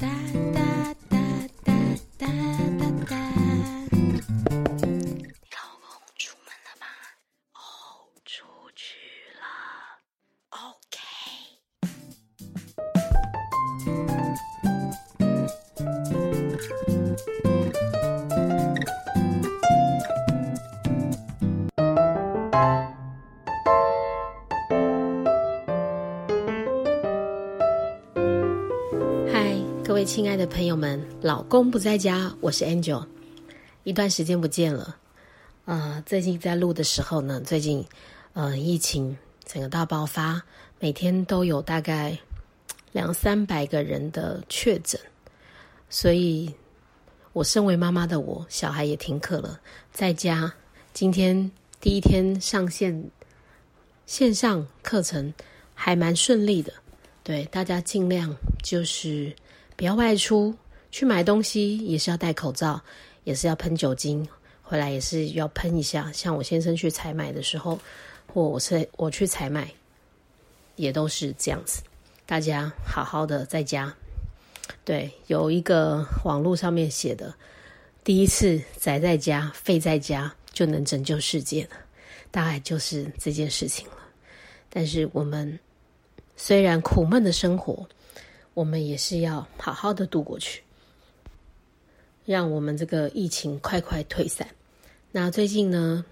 [0.00, 0.69] that, that.
[29.90, 33.04] 各位亲爱的朋友们，老公不在家，我是 Angel。
[33.82, 34.96] 一段时间不见了，
[35.64, 37.84] 呃，最近在录的时候呢，最近
[38.32, 40.40] 呃疫情整个大爆发，
[40.78, 42.16] 每天都有大概
[42.92, 44.98] 两三百个人的确诊，
[45.88, 46.54] 所以
[47.32, 49.58] 我身为妈妈的我，小孩也停课了，
[49.90, 50.54] 在家。
[50.92, 53.10] 今天第一天上线
[54.06, 55.34] 线上课程，
[55.74, 56.72] 还蛮顺利的。
[57.24, 58.32] 对大家尽量
[58.62, 59.34] 就是
[59.80, 60.54] 不要外出，
[60.90, 62.78] 去买东西也是要戴口罩，
[63.24, 64.28] 也是要喷酒精，
[64.60, 66.12] 回来也是要喷一下。
[66.12, 67.80] 像我先生去采买的时候，
[68.26, 69.72] 或我是我去采买，
[70.76, 71.82] 也都是这样子。
[72.26, 73.90] 大家好好的在家。
[74.84, 77.34] 对，有一个网络上面写的，
[78.04, 81.70] 第一次宅在家、废在家就能拯救世界了，
[82.30, 83.96] 大概就是这件事情了。
[84.68, 85.58] 但是我们。
[86.42, 87.86] 虽然苦闷的生活，
[88.54, 90.62] 我们也是要好好的度过去，
[92.24, 94.46] 让我们这个疫情快快退散。
[95.12, 96.04] 那最近呢，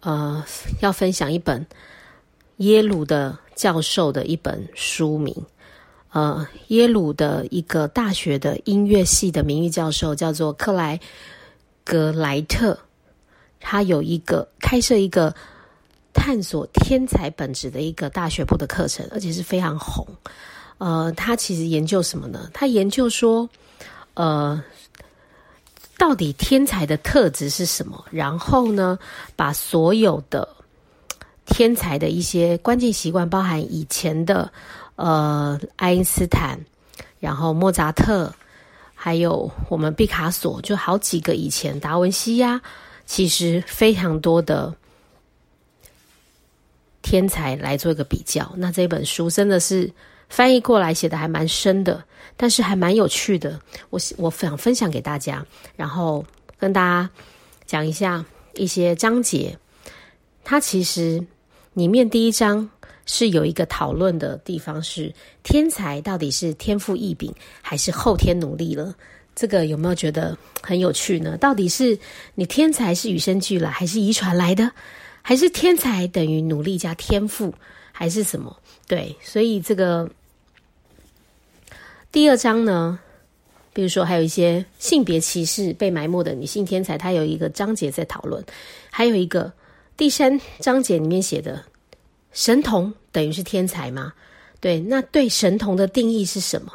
[0.00, 0.44] 呃，
[0.80, 1.66] 要分享一本
[2.58, 5.34] 耶鲁的教授的一本书名，
[6.10, 10.98] 呃，耶鲁的一个大学的音乐系的名誉教授叫做克莱
[11.84, 12.78] 格莱特，
[13.60, 15.34] 他有一个开设一个。
[16.16, 20.06] 探索天才本质的一个大学部的课程，而且是非常红。
[20.78, 22.50] 呃，他其实研究什么呢？
[22.52, 23.48] 他研究说，
[24.14, 24.62] 呃，
[25.96, 28.04] 到底天才的特质是什么？
[28.10, 28.98] 然后呢，
[29.36, 30.48] 把所有的
[31.46, 34.52] 天才的一些关键习惯，包含以前的
[34.96, 36.58] 呃爱因斯坦，
[37.20, 38.34] 然后莫扎特，
[38.94, 42.60] 还有我们毕卡索，就好几个以前达文西呀，
[43.06, 44.74] 其实非常多的。
[47.06, 49.92] 天才来做一个比较，那这本书真的是
[50.28, 52.02] 翻译过来写的还蛮深的，
[52.36, 53.60] 但是还蛮有趣的。
[53.90, 55.44] 我我想分享给大家，
[55.76, 56.24] 然后
[56.58, 57.08] 跟大家
[57.66, 58.24] 讲一下
[58.54, 59.56] 一些章节。
[60.42, 61.24] 它其实
[61.72, 62.68] 里面第一章
[63.06, 67.32] 是有一个讨论的地方，是天才到底是天赋异禀
[67.62, 68.94] 还是后天努力了？
[69.34, 71.36] 这个有没有觉得很有趣呢？
[71.38, 71.98] 到底是
[72.34, 74.70] 你天才是与生俱来还是遗传来的？
[75.22, 77.52] 还是天才等于努力加天赋，
[77.96, 78.54] 还是什么？
[78.88, 80.10] 对，所以这个
[82.10, 82.98] 第二章呢，
[83.72, 88.44] 比如说还有一些性别歧视被埋没的女性天才，它有一个章节在讨论。
[88.90, 89.52] 还有一个
[89.96, 91.64] 第三章节里面写的
[92.32, 94.12] 神童等于是天才吗？
[94.58, 96.72] 对，那对神童的定义是什么？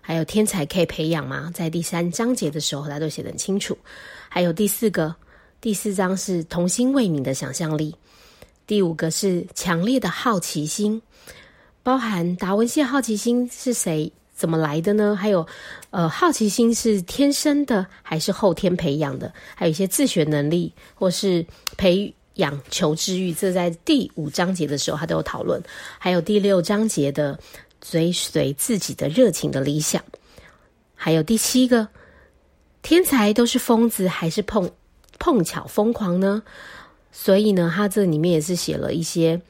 [0.00, 1.50] 还有天才可以培养吗？
[1.54, 3.78] 在第三章节的时候，他都写得很清楚。
[4.28, 5.14] 还有第四个。
[5.58, 7.92] 第四章是童心未泯的想象力，
[8.66, 11.00] 第五个是强烈的好奇心，
[11.82, 15.14] 包含达文西好奇心是谁怎么来的呢？
[15.14, 15.46] 还有，
[15.90, 19.32] 呃，好奇心是天生的还是后天培养的？
[19.54, 21.46] 还有一些自学能力或是
[21.76, 25.62] 培养求知欲，这在第五章节的时候他都有讨论。
[25.98, 27.38] 还有第六章节的
[27.80, 30.02] 追随自己的热情的理想，
[30.94, 31.86] 还有第七个
[32.82, 34.70] 天才都是疯子还是碰？
[35.18, 36.42] 碰巧疯狂呢，
[37.18, 39.40] 所以呢，他这里面也是写了一些，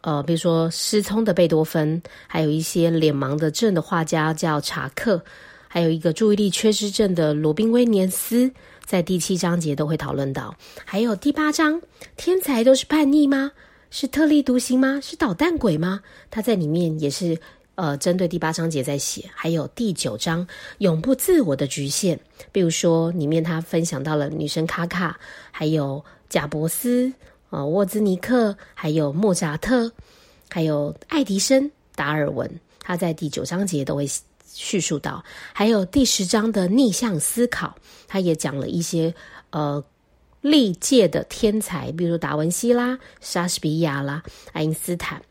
[0.00, 5.22] 呃，比如说失聪的贝多芬，还有一些脸盲的症的画家叫查克，
[5.68, 8.50] 还有一个注意力缺失症的罗宾威廉斯，
[8.86, 10.56] 在第七章节都会讨论到。
[10.86, 11.80] 还有第八章，
[12.16, 13.52] 天才都是叛逆吗？
[13.90, 14.98] 是特立独行吗？
[15.02, 16.00] 是捣蛋鬼吗？
[16.30, 17.38] 他在里面也是。
[17.80, 20.46] 呃，针对第八章节在写，还有第九章
[20.80, 22.18] 永不自我的局限，
[22.52, 25.18] 比如说里面他分享到了女神卡卡，
[25.50, 27.10] 还有贾伯斯
[27.48, 29.90] 啊，沃兹尼克，还有莫扎特，
[30.50, 32.46] 还有爱迪生、达尔文，
[32.82, 34.06] 他在第九章节都会
[34.44, 37.74] 叙述到，还有第十章的逆向思考，
[38.06, 39.14] 他也讲了一些
[39.52, 39.82] 呃
[40.42, 44.22] 历届的天才，比如达文西啦、莎士比亚啦、
[44.52, 45.22] 爱因斯坦。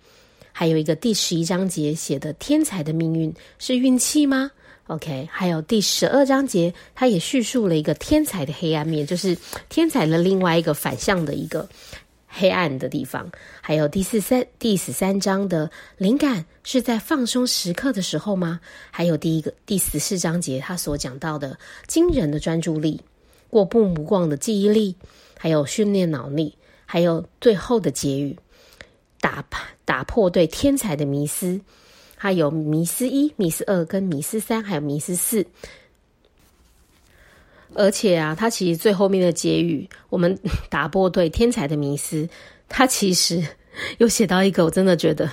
[0.59, 4.51] 还有一个第十一章节写的天才的命运是运气吗
[4.88, 9.38] ？OK，还有第十二章节，他也叙述了一个天才的黑暗面，就是
[9.69, 11.65] 天才的另外一个反向的一个
[12.27, 13.31] 黑暗的地方。
[13.61, 18.59] 还有第四三第十三章的灵感是在放松时刻的时候吗？
[18.91, 21.57] 还有第一个第十四章节他所讲到的
[21.88, 23.00] 惊人的专注力、
[23.50, 24.94] 过目不忘的记忆力，
[25.38, 26.53] 还有训练脑力，
[26.85, 28.35] 还有最后的结语，
[29.19, 29.45] 打
[29.86, 31.60] 打破对天才的迷思。
[32.21, 35.45] 还有迷思一、迷思二跟迷思三，还有迷思四。
[37.74, 40.38] 而且啊，它其实最后面的结语，我们
[40.69, 42.27] 打破对天才的迷思，
[42.68, 43.42] 它其实
[44.00, 45.31] 又写到一个，我真的觉得，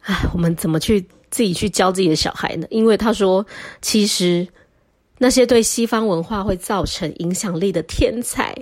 [0.00, 1.00] 唉，我们怎么去
[1.30, 2.66] 自己去教自己的小孩呢？
[2.68, 3.46] 因为他说，
[3.80, 4.44] 其实
[5.18, 8.52] 那些对西方文化会造成影响力的天才，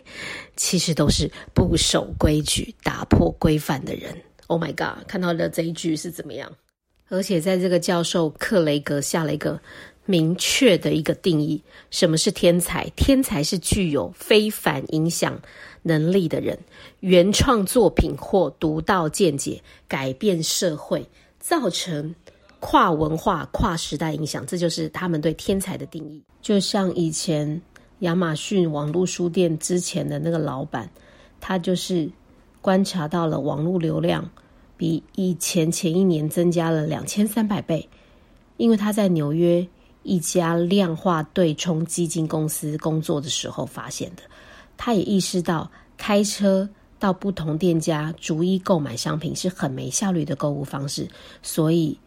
[0.56, 4.14] 其实都是不守规矩、打破规范的人。
[4.50, 5.06] Oh my god！
[5.06, 6.50] 看到了这一句是怎么样？
[7.08, 9.60] 而且在这个教授克雷格下了一个
[10.06, 11.62] 明确的一个定义：
[11.92, 12.90] 什么是天才？
[12.96, 15.40] 天才是具有非凡影响
[15.82, 16.58] 能力的人，
[16.98, 21.06] 原创作品或独到见解，改变社会，
[21.38, 22.12] 造成
[22.58, 24.44] 跨文化、跨时代影响。
[24.44, 26.20] 这就是他们对天才的定义。
[26.42, 27.62] 就像以前
[28.00, 30.90] 亚马逊网络书店之前的那个老板，
[31.40, 32.10] 他就是
[32.60, 34.28] 观察到了网络流量。
[34.76, 37.86] 比以前前一年增加了两千三百倍，
[38.56, 39.68] 因为他在纽约
[40.04, 44.22] 一家量化对冲基金公司工作的时候发现的。
[44.78, 46.66] 他也意识到开车
[46.98, 51.06] 到不同店家逐一购买商品是很没效率的购物方式，
[51.42, 51.98] 所以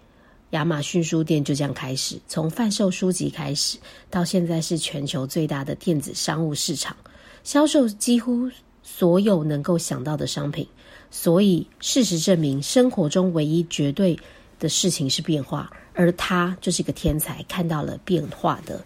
[0.49, 3.77] 亚马逊书店就这样开始，从贩售书籍开始，
[4.09, 6.97] 到现在是全球最大的电子商务市场，
[7.43, 8.49] 销售几乎
[8.83, 10.67] 所有能够想到的商品。
[11.09, 14.17] 所以，事实证明，生活中唯一绝对
[14.59, 18.83] 的事情是变化，而他就是一个天才，看到了变化的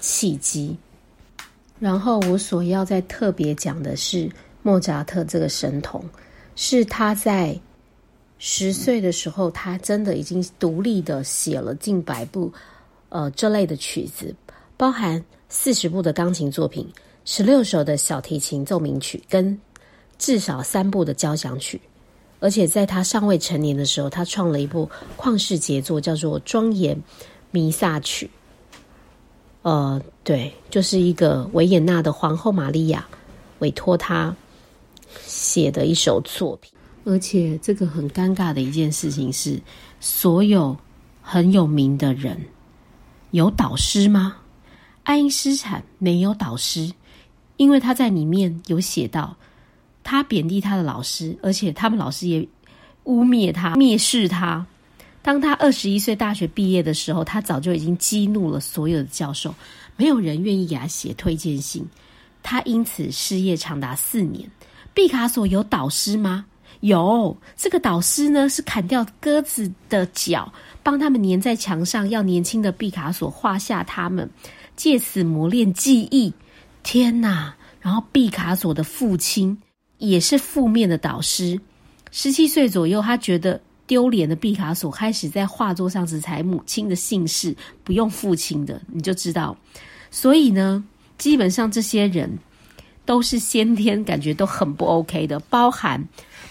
[0.00, 0.76] 契机。
[1.80, 4.30] 然后，我所要再特别讲的是，
[4.62, 6.02] 莫扎特这个神童，
[6.54, 7.58] 是他在
[8.38, 12.52] 十岁的时候，他真的已经独立的写了近百部
[13.08, 14.32] 呃这类的曲子，
[14.76, 16.88] 包含四十部的钢琴作品，
[17.26, 19.60] 十六首的小提琴奏鸣曲跟。
[20.18, 21.78] 至少三部的交响曲，
[22.40, 26.98] 而且在他尚未成年的时候，他创了一部旷世杰作，叫做《庄严
[27.50, 28.24] 弥撒曲》。
[29.60, 33.06] 呃，对，就是一个维也纳的皇后玛利亚
[33.58, 34.34] 委托他
[35.26, 36.72] 写的一首作品。
[37.04, 39.60] 而且这个很尴尬的一件事情是，
[40.00, 40.74] 所有
[41.20, 42.40] 很有名的人
[43.32, 44.34] 有导师吗？
[45.02, 46.90] 爱因斯坦没有导师，
[47.56, 49.36] 因为他在里面有写到。
[50.08, 52.48] 他贬低他的老师，而且他们老师也
[53.04, 54.64] 污蔑他、蔑视他。
[55.20, 59.52] 当他二十一岁大学毕业的时候，他早就已经激怒了所有的教授，
[59.96, 61.84] 没有人愿意给他写推荐信。
[62.40, 64.48] 他因此失业长达四年。
[64.94, 66.46] 毕卡索有导师吗？
[66.82, 70.52] 有，这个导师呢是砍掉鸽子的脚，
[70.84, 74.30] 帮他们粘在墙上，要年轻的毕卡索画下他们，
[74.76, 76.32] 借此磨练技艺。
[76.86, 77.52] 天哪！
[77.80, 79.58] 然后毕卡索的父亲。
[79.98, 81.58] 也是负面的导师。
[82.10, 89.56] 十七岁左右，他觉得丢脸的毕卡索开始在画作上只裁母亲的姓氏，不用父亲的，你就知道。
[90.10, 90.84] 所以呢，
[91.16, 92.30] 基本上这些人
[93.06, 95.40] 都是先天感觉都很不 OK 的。
[95.48, 96.06] 包含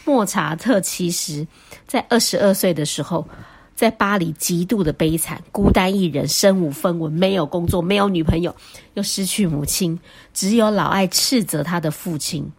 [0.05, 1.47] 莫查特，其实
[1.85, 3.27] 在二十二岁的时候，
[3.75, 8.55] 在巴黎极度的悲惨，孤单一人，身无分文，没有工作，没有女朋友，
[8.93, 9.99] 又失去母亲，
[10.33, 12.49] 只有老爱斥责他的父亲。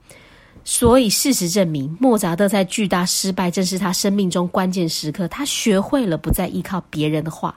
[0.62, 5.26] 所以，事实证明，莫扎特在巨大失败正是他生命中关键时刻。
[5.28, 7.56] 他学会了不再依靠别人的话，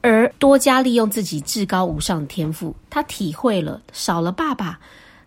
[0.00, 2.74] 而多加利用自己至高无上的天赋。
[2.90, 4.80] 他体会了少了爸爸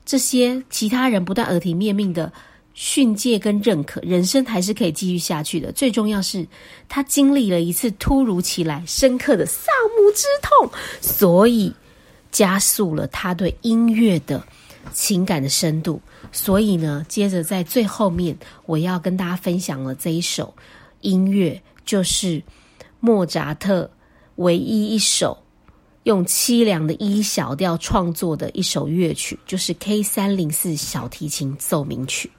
[0.03, 2.33] 这些其他人不断耳提面命的
[2.75, 5.71] 训诫跟认可，人生还是可以继续下去的。
[5.71, 6.45] 最重要是，
[6.89, 11.73] 他经历了一次突如其来、深刻的丧母之痛，所以
[12.31, 14.45] 加速了他对音乐的
[14.91, 16.01] 情感的深度。
[16.33, 20.53] 所以呢，接着在最后面，我要跟大家分享了这一首
[20.99, 22.43] 音乐，就是
[22.99, 23.89] 莫扎特
[24.35, 25.37] 唯一一首
[26.03, 32.29] 用凄凉的一小调创作的一首乐曲，就是 K 三零四小提琴奏鸣曲。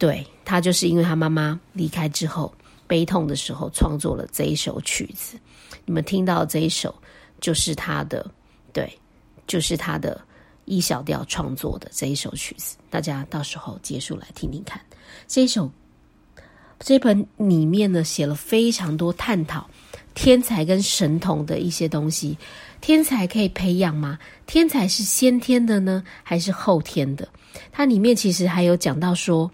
[0.00, 2.52] 对他，就是因为他妈妈离开之后，
[2.88, 5.38] 悲痛的时候创作了这一首曲子。
[5.84, 6.92] 你们听到这一首，
[7.40, 8.28] 就是他的，
[8.72, 8.92] 对，
[9.46, 10.20] 就是他的。
[10.66, 14.80] 一小调创作的这一首曲子，大家到时候结束来听听看。
[15.26, 15.68] 这一首
[16.78, 19.68] 这本里面呢，写了非常多探讨
[20.14, 22.38] 天才跟神童的一些东西。
[22.80, 24.16] 天才可以培养吗？
[24.46, 27.28] 天才是先天的呢，还是后天的？
[27.72, 29.50] 它里面其实还有讲到说，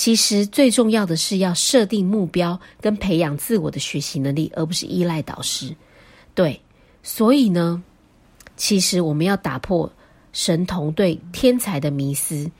[0.00, 5.76] 其实最重要的是要设定目标跟培养自我的学习能力，而不是依赖导师。
[6.34, 6.58] 对，
[7.02, 7.82] 所以呢，
[8.56, 9.92] 其实我们要打破
[10.32, 12.50] 神童对天才的迷思。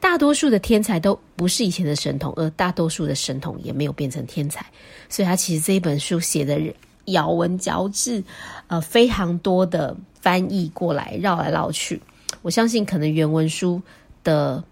[0.00, 4.66] 大多数的天才都不是以前的神童，而大多数的神童也没有变成天才。
[5.08, 6.60] 所以，他其实这一本书写的
[7.04, 8.20] 咬文嚼字，
[8.66, 12.02] 呃，非常多的翻译过来，绕来绕去。
[12.42, 13.80] 我相信，可能原文书
[14.24, 14.64] 的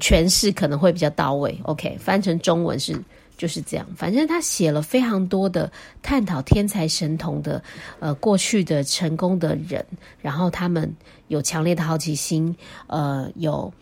[0.00, 1.58] 诠释可能会比较到位。
[1.64, 2.98] OK，翻成中文是
[3.36, 3.86] 就是这样。
[3.96, 5.70] 反正他写了非常多的
[6.02, 7.62] 探讨天才神童的
[7.98, 9.84] 呃过去的成功的人，
[10.20, 10.94] 然后他们
[11.28, 12.54] 有强烈的好奇心，
[12.86, 13.72] 呃，有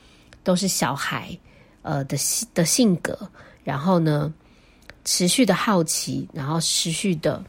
[0.42, 1.36] 都是小孩
[1.82, 2.16] 呃的
[2.54, 3.18] 的性格，
[3.64, 4.32] 然后呢。
[5.02, 7.42] 持续的好奇，然后持续的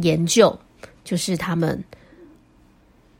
[0.00, 0.58] 研究，
[1.04, 1.84] 就是他们，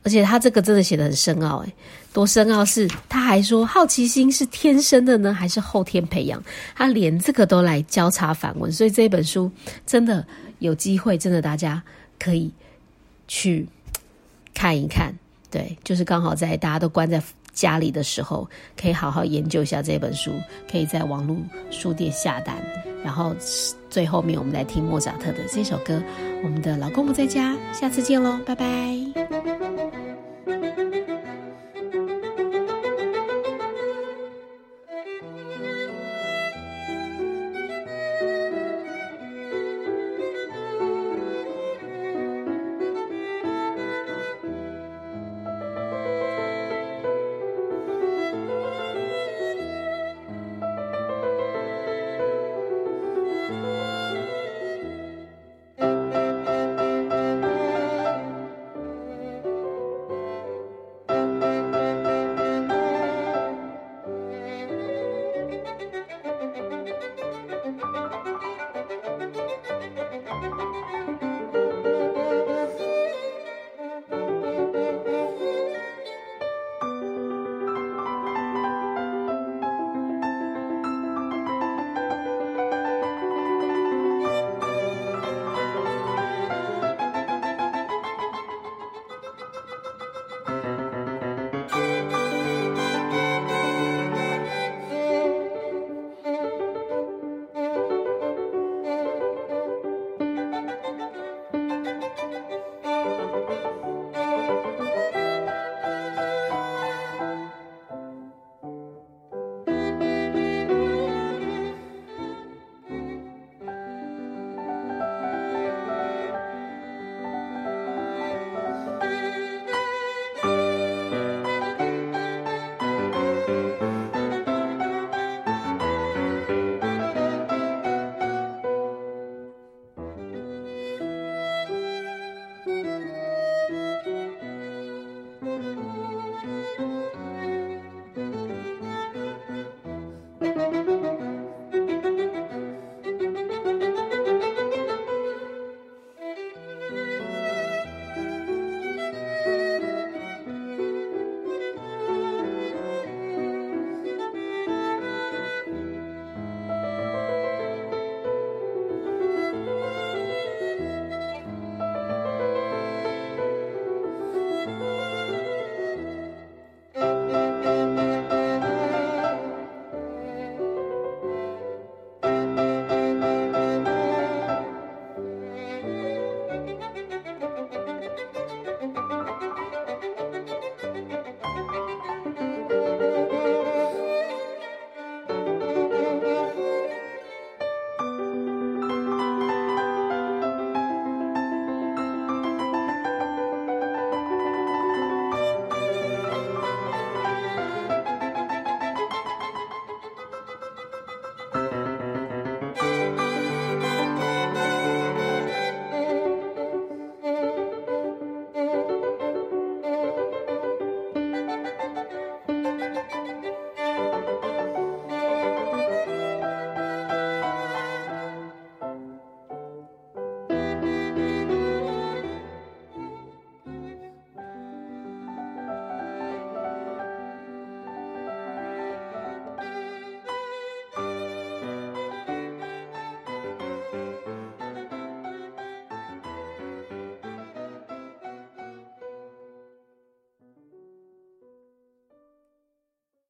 [0.02, 1.72] 而且他这个真的写的很深奥，诶，
[2.12, 2.88] 多深奥是？
[3.08, 6.42] 他还说好奇心是天生的呢，还是后天培养？
[6.74, 9.50] 他连这个都来交叉反问，所以这本书
[9.86, 10.26] 真的
[10.58, 11.82] 有机会，真的大家
[12.18, 12.52] 可以
[13.28, 13.66] 去
[14.54, 15.14] 看一看。
[15.50, 17.22] 对，就是刚好在大家都关在。
[17.54, 18.48] 家里的时候，
[18.80, 20.32] 可以好好研究一下这本书，
[20.70, 21.36] 可以在网络
[21.70, 22.56] 书店下单。
[23.04, 23.36] 然后
[23.90, 26.02] 最后面，我们来听莫扎特的这首歌。
[26.42, 29.11] 我们的老公不在家，下次见喽，拜拜。